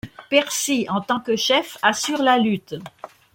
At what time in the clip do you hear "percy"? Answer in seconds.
0.31-0.87